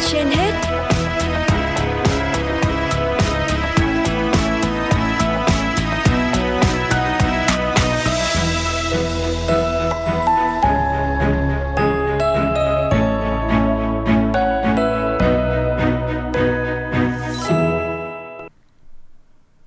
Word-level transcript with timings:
trên 0.00 0.26
hết 0.26 0.52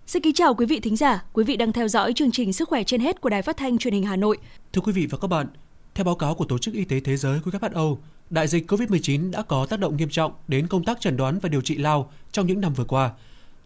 Xin 0.07 0.21
kính 0.21 0.33
chào 0.33 0.55
quý 0.55 0.65
vị 0.65 0.79
thính 0.79 0.95
giả, 0.95 1.23
quý 1.33 1.43
vị 1.43 1.57
đang 1.57 1.71
theo 1.71 1.87
dõi 1.87 2.13
chương 2.13 2.31
trình 2.31 2.53
Sức 2.53 2.69
khỏe 2.69 2.83
trên 2.83 3.01
hết 3.01 3.21
của 3.21 3.29
Đài 3.29 3.41
Phát 3.41 3.57
thanh 3.57 3.77
Truyền 3.77 3.93
hình 3.93 4.03
Hà 4.03 4.15
Nội. 4.15 4.37
Thưa 4.73 4.81
quý 4.81 4.91
vị 4.91 5.07
và 5.09 5.17
các 5.21 5.27
bạn, 5.27 5.47
theo 5.95 6.05
báo 6.05 6.15
cáo 6.15 6.35
của 6.35 6.45
Tổ 6.45 6.57
chức 6.57 6.73
Y 6.73 6.85
tế 6.85 6.99
Thế 6.99 7.17
giới 7.17 7.39
WHO, 7.39 7.97
đại 8.29 8.47
dịch 8.47 8.71
COVID-19 8.71 9.31
đã 9.31 9.41
có 9.41 9.65
tác 9.65 9.79
động 9.79 9.97
nghiêm 9.97 10.09
trọng 10.09 10.31
đến 10.47 10.67
công 10.67 10.83
tác 10.83 11.01
chẩn 11.01 11.17
đoán 11.17 11.39
và 11.39 11.49
điều 11.49 11.61
trị 11.61 11.77
lao 11.77 12.11
trong 12.31 12.47
những 12.47 12.61
năm 12.61 12.73
vừa 12.73 12.83
qua. 12.83 13.11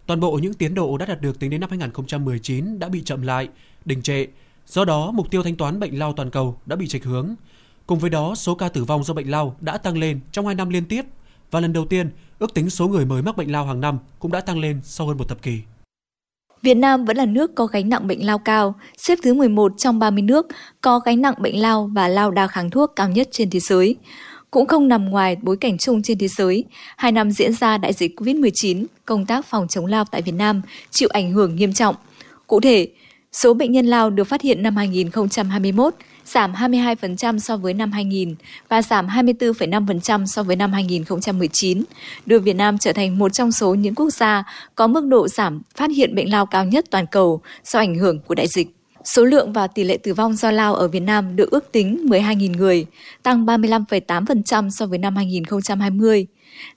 Toàn 0.05 0.19
bộ 0.19 0.31
những 0.37 0.53
tiến 0.53 0.73
độ 0.75 0.97
đã 0.97 1.05
đạt 1.05 1.21
được 1.21 1.39
tính 1.39 1.49
đến 1.49 1.61
năm 1.61 1.69
2019 1.69 2.79
đã 2.79 2.89
bị 2.89 3.01
chậm 3.05 3.21
lại, 3.21 3.49
đình 3.85 4.01
trệ. 4.01 4.25
Do 4.67 4.85
đó, 4.85 5.11
mục 5.11 5.31
tiêu 5.31 5.43
thanh 5.43 5.55
toán 5.55 5.79
bệnh 5.79 5.99
lao 5.99 6.13
toàn 6.13 6.29
cầu 6.29 6.59
đã 6.65 6.75
bị 6.75 6.87
trạch 6.87 7.03
hướng. 7.03 7.35
Cùng 7.85 7.99
với 7.99 8.09
đó, 8.09 8.35
số 8.35 8.55
ca 8.55 8.69
tử 8.69 8.83
vong 8.83 9.03
do 9.03 9.13
bệnh 9.13 9.31
lao 9.31 9.55
đã 9.61 9.77
tăng 9.77 9.97
lên 9.97 10.19
trong 10.31 10.45
2 10.45 10.55
năm 10.55 10.69
liên 10.69 10.85
tiếp 10.85 11.05
và 11.51 11.59
lần 11.59 11.73
đầu 11.73 11.85
tiên, 11.85 12.09
ước 12.39 12.53
tính 12.53 12.69
số 12.69 12.87
người 12.87 13.05
mới 13.05 13.21
mắc 13.21 13.37
bệnh 13.37 13.51
lao 13.51 13.65
hàng 13.65 13.81
năm 13.81 13.99
cũng 14.19 14.31
đã 14.31 14.41
tăng 14.41 14.59
lên 14.59 14.79
sau 14.83 15.07
hơn 15.07 15.17
một 15.17 15.27
thập 15.27 15.41
kỷ. 15.41 15.61
Việt 16.61 16.73
Nam 16.73 17.05
vẫn 17.05 17.17
là 17.17 17.25
nước 17.25 17.55
có 17.55 17.65
gánh 17.65 17.89
nặng 17.89 18.07
bệnh 18.07 18.25
lao 18.25 18.39
cao, 18.39 18.75
xếp 18.97 19.19
thứ 19.23 19.33
11 19.33 19.71
trong 19.77 19.99
30 19.99 20.21
nước 20.21 20.47
có 20.81 20.99
gánh 20.99 21.21
nặng 21.21 21.33
bệnh 21.39 21.61
lao 21.61 21.89
và 21.93 22.07
lao 22.07 22.31
đa 22.31 22.47
kháng 22.47 22.69
thuốc 22.69 22.91
cao 22.95 23.09
nhất 23.09 23.27
trên 23.31 23.49
thế 23.49 23.59
giới. 23.59 23.95
Cũng 24.51 24.67
không 24.67 24.87
nằm 24.87 25.09
ngoài 25.09 25.35
bối 25.41 25.57
cảnh 25.57 25.77
chung 25.77 26.01
trên 26.01 26.17
thế 26.17 26.27
giới, 26.27 26.63
hai 26.97 27.11
năm 27.11 27.31
diễn 27.31 27.53
ra 27.53 27.77
đại 27.77 27.93
dịch 27.93 28.19
COVID-19, 28.19 28.85
công 29.05 29.25
tác 29.25 29.45
phòng 29.45 29.67
chống 29.67 29.85
lao 29.85 30.05
tại 30.05 30.21
Việt 30.21 30.31
Nam 30.31 30.61
chịu 30.91 31.09
ảnh 31.11 31.31
hưởng 31.31 31.55
nghiêm 31.55 31.73
trọng. 31.73 31.95
Cụ 32.47 32.59
thể, 32.59 32.87
số 33.31 33.53
bệnh 33.53 33.71
nhân 33.71 33.85
lao 33.85 34.09
được 34.09 34.23
phát 34.23 34.41
hiện 34.41 34.63
năm 34.63 34.75
2021 34.75 35.93
giảm 36.29 36.53
22% 36.53 37.39
so 37.39 37.57
với 37.57 37.73
năm 37.73 37.91
2000 37.91 38.35
và 38.69 38.81
giảm 38.81 39.07
24,5% 39.07 40.25
so 40.25 40.43
với 40.43 40.55
năm 40.55 40.73
2019, 40.73 41.83
đưa 42.25 42.39
Việt 42.39 42.55
Nam 42.55 42.77
trở 42.77 42.93
thành 42.93 43.19
một 43.19 43.33
trong 43.33 43.51
số 43.51 43.73
những 43.73 43.95
quốc 43.95 44.09
gia 44.09 44.43
có 44.75 44.87
mức 44.87 45.05
độ 45.05 45.27
giảm 45.27 45.61
phát 45.75 45.91
hiện 45.91 46.15
bệnh 46.15 46.31
lao 46.31 46.45
cao 46.45 46.65
nhất 46.65 46.85
toàn 46.91 47.05
cầu 47.11 47.41
do 47.63 47.79
ảnh 47.79 47.95
hưởng 47.95 48.19
của 48.19 48.35
đại 48.35 48.47
dịch. 48.47 48.78
Số 49.15 49.25
lượng 49.25 49.53
và 49.53 49.67
tỷ 49.67 49.83
lệ 49.83 49.97
tử 49.97 50.13
vong 50.13 50.33
do 50.33 50.51
lao 50.51 50.75
ở 50.75 50.87
Việt 50.87 50.99
Nam 50.99 51.35
được 51.35 51.51
ước 51.51 51.71
tính 51.71 52.05
12.000 52.09 52.57
người, 52.57 52.85
tăng 53.23 53.45
35,8% 53.45 54.69
so 54.69 54.85
với 54.85 54.97
năm 54.97 55.15
2020. 55.15 56.27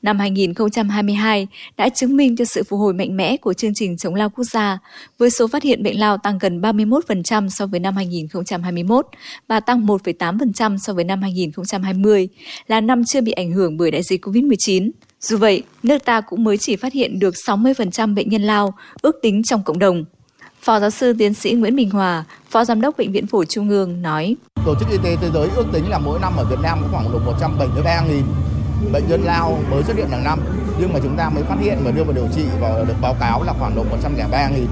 Năm 0.02 0.19
2022 0.19 1.48
đã 1.77 1.89
chứng 1.89 2.16
minh 2.16 2.36
cho 2.36 2.44
sự 2.44 2.62
phục 2.62 2.80
hồi 2.80 2.94
mạnh 2.94 3.16
mẽ 3.16 3.36
của 3.36 3.52
chương 3.52 3.74
trình 3.74 3.97
chống 3.97 4.14
lao 4.14 4.30
quốc 4.30 4.44
gia, 4.44 4.78
với 5.19 5.30
số 5.30 5.47
phát 5.47 5.62
hiện 5.62 5.83
bệnh 5.83 6.00
lao 6.00 6.19
tăng 6.19 6.39
gần 6.39 6.61
31% 6.61 7.48
so 7.48 7.66
với 7.66 7.80
năm 7.80 7.97
2021 7.97 9.06
và 9.48 9.61
tăng 9.61 9.86
1,8% 9.86 10.78
so 10.78 10.92
với 10.92 11.05
năm 11.05 11.22
2020, 11.22 12.28
là 12.67 12.80
năm 12.80 13.05
chưa 13.05 13.20
bị 13.20 13.33
ảnh 13.33 13.52
hưởng 13.52 13.77
bởi 13.77 13.91
đại 13.91 14.02
dịch 14.02 14.24
COVID-19. 14.24 14.91
Dù 15.20 15.36
vậy, 15.36 15.62
nước 15.83 16.05
ta 16.05 16.20
cũng 16.20 16.44
mới 16.44 16.58
chỉ 16.58 16.77
phát 16.77 16.92
hiện 16.92 17.19
được 17.19 17.34
60% 17.46 18.14
bệnh 18.14 18.28
nhân 18.28 18.42
lao 18.42 18.74
ước 19.02 19.17
tính 19.22 19.42
trong 19.42 19.62
cộng 19.64 19.78
đồng. 19.78 20.05
Phó 20.64 20.80
giáo 20.80 20.91
sư 20.91 21.14
tiến 21.18 21.34
sĩ 21.34 21.52
Nguyễn 21.52 21.77
Bình 21.77 21.91
Hòa, 21.91 22.24
Phó 22.50 22.64
Giám 22.64 22.80
đốc 22.80 22.96
Bệnh 22.98 23.12
viện 23.12 23.27
Phổi 23.27 23.46
Trung 23.46 23.68
ương 23.68 24.02
nói. 24.02 24.36
Tổ 24.66 24.74
chức 24.80 24.88
Y 24.91 24.98
tế 25.05 25.16
Thế 25.16 25.30
giới 25.34 25.48
ước 25.56 25.64
tính 25.72 25.91
là 25.91 25.98
mỗi 25.98 26.20
năm 26.20 26.36
ở 26.36 26.44
Việt 26.44 26.60
Nam 26.62 26.78
có 26.82 26.88
khoảng 26.92 27.12
độ 27.12 27.18
173.000 27.18 28.23
bệnh 28.92 29.08
nhân 29.08 29.23
lao 29.23 29.58
mới 29.70 29.83
xuất 29.83 29.96
hiện 29.96 30.08
hàng 30.08 30.24
năm. 30.24 30.40
Nhưng 30.80 30.92
mà 30.92 31.00
chúng 31.02 31.17
ta 31.17 31.30
mới 31.30 31.45
phát 31.45 31.56
hiện 31.61 31.78
và 31.84 31.90
đưa 31.90 32.05
vào 32.05 32.12
điều 32.12 32.28
trị 32.36 32.42
và 32.61 32.84
được 32.89 32.95
báo 33.00 33.17
cáo 33.20 33.42
là 33.42 33.52
khoảng 33.58 33.74
độ 33.77 33.84
103 33.90 34.48
nghìn. 34.48 34.67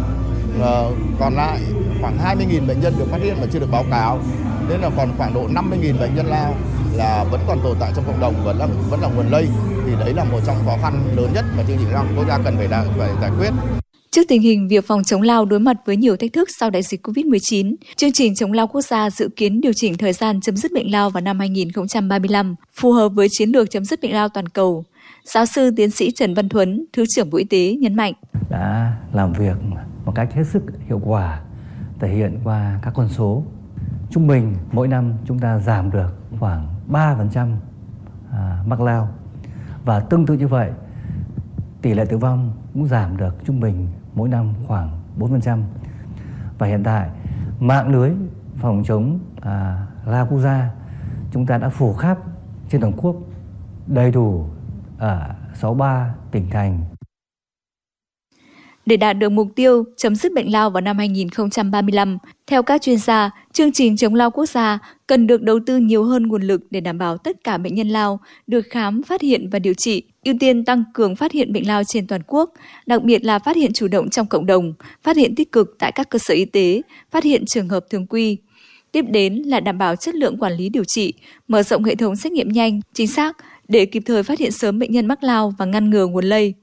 Ờ, 0.60 0.90
còn 1.20 1.34
lại 1.34 1.60
khoảng 2.00 2.18
20.000 2.18 2.66
bệnh 2.66 2.80
nhân 2.80 2.94
được 2.98 3.06
phát 3.10 3.20
hiện 3.22 3.36
mà 3.40 3.46
chưa 3.52 3.58
được 3.58 3.70
báo 3.70 3.84
cáo. 3.90 4.20
Nên 4.68 4.80
là 4.80 4.90
còn 4.96 5.08
khoảng 5.18 5.34
độ 5.34 5.48
50.000 5.48 5.98
bệnh 6.00 6.14
nhân 6.14 6.26
lao 6.26 6.54
là 6.94 7.24
vẫn 7.30 7.40
còn 7.46 7.60
tồn 7.64 7.76
tại 7.80 7.92
trong 7.96 8.04
cộng 8.06 8.20
đồng 8.20 8.44
vẫn 8.44 8.58
là 8.58 8.66
vẫn 8.90 9.00
là 9.00 9.08
nguồn 9.08 9.30
lây. 9.30 9.48
Thì 9.86 9.92
đấy 10.00 10.14
là 10.14 10.24
một 10.24 10.40
trong 10.46 10.56
khó 10.66 10.76
khăn 10.82 11.16
lớn 11.16 11.30
nhất 11.34 11.44
mà 11.56 11.62
chương 11.68 11.76
trình 11.78 11.92
lao 11.92 12.04
quốc 12.16 12.24
gia 12.28 12.38
cần 12.38 12.56
phải, 12.56 12.68
phải 12.98 13.10
giải 13.20 13.30
quyết. 13.38 13.50
Trước 14.12 14.22
tình 14.28 14.42
hình 14.42 14.68
việc 14.68 14.86
phòng 14.86 15.04
chống 15.04 15.22
lao 15.22 15.44
đối 15.44 15.60
mặt 15.60 15.76
với 15.86 15.96
nhiều 15.96 16.16
thách 16.16 16.32
thức 16.32 16.48
sau 16.58 16.70
đại 16.70 16.82
dịch 16.82 17.06
COVID-19, 17.06 17.74
chương 17.96 18.12
trình 18.12 18.34
chống 18.34 18.52
lao 18.52 18.66
quốc 18.66 18.80
gia 18.80 19.10
dự 19.10 19.28
kiến 19.36 19.60
điều 19.60 19.72
chỉnh 19.76 19.98
thời 19.98 20.12
gian 20.12 20.40
chấm 20.40 20.56
dứt 20.56 20.72
bệnh 20.72 20.90
lao 20.90 21.10
vào 21.10 21.20
năm 21.20 21.38
2035, 21.38 22.54
phù 22.72 22.92
hợp 22.92 23.08
với 23.08 23.28
chiến 23.30 23.50
lược 23.50 23.70
chấm 23.70 23.84
dứt 23.84 24.00
bệnh 24.02 24.12
lao 24.12 24.28
toàn 24.28 24.48
cầu. 24.48 24.84
Giáo 25.24 25.46
sư 25.46 25.70
tiến 25.76 25.90
sĩ 25.90 26.10
Trần 26.10 26.34
Văn 26.34 26.48
Thuấn, 26.48 26.84
Thứ 26.92 27.04
trưởng 27.08 27.30
Bộ 27.30 27.38
Y 27.38 27.44
tế 27.44 27.76
nhấn 27.80 27.94
mạnh. 27.94 28.12
Đã 28.50 28.96
làm 29.12 29.32
việc 29.32 29.56
một 30.04 30.12
cách 30.14 30.32
hết 30.34 30.44
sức 30.52 30.62
hiệu 30.88 31.00
quả, 31.04 31.40
thể 32.00 32.08
hiện 32.08 32.40
qua 32.44 32.80
các 32.82 32.92
con 32.94 33.08
số. 33.08 33.44
Trung 34.10 34.26
bình 34.26 34.54
mỗi 34.72 34.88
năm 34.88 35.12
chúng 35.26 35.38
ta 35.38 35.58
giảm 35.58 35.90
được 35.90 36.10
khoảng 36.38 36.68
3% 36.88 37.54
à, 38.32 38.62
mắc 38.66 38.80
lao. 38.80 39.08
Và 39.84 40.00
tương 40.00 40.26
tự 40.26 40.34
như 40.34 40.46
vậy, 40.46 40.70
tỷ 41.82 41.94
lệ 41.94 42.04
tử 42.04 42.16
vong 42.18 42.52
cũng 42.74 42.86
giảm 42.86 43.16
được 43.16 43.34
trung 43.46 43.60
bình 43.60 43.88
mỗi 44.14 44.28
năm 44.28 44.54
khoảng 44.66 44.90
4%. 45.18 45.62
Và 46.58 46.66
hiện 46.66 46.82
tại 46.84 47.10
mạng 47.60 47.88
lưới 47.88 48.10
phòng 48.56 48.82
chống 48.86 49.18
à, 49.40 49.86
lao 50.06 50.26
quốc 50.26 50.38
gia 50.38 50.70
chúng 51.30 51.46
ta 51.46 51.58
đã 51.58 51.68
phủ 51.68 51.94
khắp 51.94 52.18
trên 52.68 52.80
toàn 52.80 52.92
quốc 52.96 53.16
đầy 53.86 54.10
đủ 54.10 54.46
à, 54.98 55.08
ở 55.08 55.34
63 55.54 56.14
tỉnh 56.30 56.50
thành 56.50 56.84
để 58.90 58.96
đạt 58.96 59.18
được 59.18 59.28
mục 59.28 59.48
tiêu 59.56 59.84
chấm 59.96 60.14
dứt 60.14 60.32
bệnh 60.32 60.52
lao 60.52 60.70
vào 60.70 60.80
năm 60.80 60.98
2035. 60.98 62.18
Theo 62.46 62.62
các 62.62 62.82
chuyên 62.82 62.98
gia, 62.98 63.30
chương 63.52 63.72
trình 63.72 63.96
chống 63.96 64.14
lao 64.14 64.30
quốc 64.30 64.46
gia 64.46 64.78
cần 65.06 65.26
được 65.26 65.42
đầu 65.42 65.58
tư 65.66 65.76
nhiều 65.76 66.04
hơn 66.04 66.26
nguồn 66.26 66.42
lực 66.42 66.60
để 66.70 66.80
đảm 66.80 66.98
bảo 66.98 67.18
tất 67.18 67.44
cả 67.44 67.58
bệnh 67.58 67.74
nhân 67.74 67.88
lao 67.88 68.20
được 68.46 68.66
khám, 68.70 69.02
phát 69.02 69.20
hiện 69.20 69.50
và 69.50 69.58
điều 69.58 69.74
trị, 69.74 70.02
ưu 70.24 70.34
tiên 70.40 70.64
tăng 70.64 70.84
cường 70.94 71.16
phát 71.16 71.32
hiện 71.32 71.52
bệnh 71.52 71.66
lao 71.66 71.84
trên 71.84 72.06
toàn 72.06 72.20
quốc, 72.26 72.50
đặc 72.86 73.02
biệt 73.02 73.24
là 73.24 73.38
phát 73.38 73.56
hiện 73.56 73.72
chủ 73.72 73.88
động 73.88 74.10
trong 74.10 74.26
cộng 74.26 74.46
đồng, 74.46 74.72
phát 75.02 75.16
hiện 75.16 75.34
tích 75.34 75.52
cực 75.52 75.76
tại 75.78 75.92
các 75.92 76.10
cơ 76.10 76.18
sở 76.18 76.34
y 76.34 76.44
tế, 76.44 76.82
phát 77.10 77.24
hiện 77.24 77.46
trường 77.46 77.68
hợp 77.68 77.84
thường 77.90 78.06
quy. 78.06 78.36
Tiếp 78.92 79.04
đến 79.08 79.34
là 79.34 79.60
đảm 79.60 79.78
bảo 79.78 79.96
chất 79.96 80.14
lượng 80.14 80.38
quản 80.38 80.52
lý 80.52 80.68
điều 80.68 80.84
trị, 80.84 81.12
mở 81.48 81.62
rộng 81.62 81.84
hệ 81.84 81.94
thống 81.94 82.16
xét 82.16 82.32
nghiệm 82.32 82.48
nhanh, 82.48 82.80
chính 82.94 83.08
xác 83.08 83.36
để 83.68 83.86
kịp 83.86 84.02
thời 84.06 84.22
phát 84.22 84.38
hiện 84.38 84.50
sớm 84.50 84.78
bệnh 84.78 84.92
nhân 84.92 85.06
mắc 85.06 85.22
lao 85.22 85.54
và 85.58 85.64
ngăn 85.64 85.90
ngừa 85.90 86.06
nguồn 86.06 86.24
lây 86.24 86.54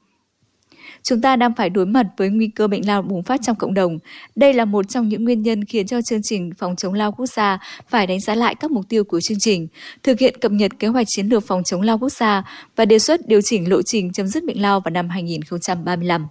chúng 1.09 1.21
ta 1.21 1.35
đang 1.35 1.53
phải 1.55 1.69
đối 1.69 1.85
mặt 1.85 2.07
với 2.17 2.29
nguy 2.29 2.47
cơ 2.47 2.67
bệnh 2.67 2.87
lao 2.87 3.01
bùng 3.01 3.23
phát 3.23 3.39
trong 3.43 3.55
cộng 3.55 3.73
đồng. 3.73 3.97
Đây 4.35 4.53
là 4.53 4.65
một 4.65 4.89
trong 4.89 5.09
những 5.09 5.23
nguyên 5.23 5.41
nhân 5.41 5.65
khiến 5.65 5.87
cho 5.87 6.01
chương 6.01 6.21
trình 6.23 6.51
phòng 6.57 6.75
chống 6.75 6.93
lao 6.93 7.11
quốc 7.11 7.25
gia 7.25 7.59
phải 7.89 8.07
đánh 8.07 8.19
giá 8.19 8.35
lại 8.35 8.55
các 8.55 8.71
mục 8.71 8.85
tiêu 8.89 9.03
của 9.03 9.21
chương 9.21 9.39
trình, 9.39 9.67
thực 10.03 10.19
hiện 10.19 10.35
cập 10.41 10.51
nhật 10.51 10.71
kế 10.79 10.87
hoạch 10.87 11.07
chiến 11.09 11.27
lược 11.27 11.47
phòng 11.47 11.63
chống 11.63 11.81
lao 11.81 11.97
quốc 11.97 12.09
gia 12.09 12.43
và 12.75 12.85
đề 12.85 12.99
xuất 12.99 13.27
điều 13.27 13.41
chỉnh 13.41 13.69
lộ 13.69 13.81
trình 13.81 14.13
chấm 14.13 14.27
dứt 14.27 14.43
bệnh 14.45 14.61
lao 14.61 14.79
vào 14.79 14.91
năm 14.91 15.09
2035. 15.09 16.27